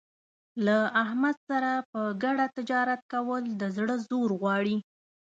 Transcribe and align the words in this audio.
له 0.65 0.77
احمد 1.03 1.35
سره 1.49 1.71
په 1.91 2.01
ګډه 2.23 2.45
تجارت 2.57 3.01
کول 3.13 3.43
د 3.61 3.63
زړه 3.77 3.95
زور 4.09 4.29
غواړي. 4.41 4.77